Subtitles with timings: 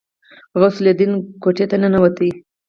[0.59, 2.17] غوث الدين کوټې ته ننوت.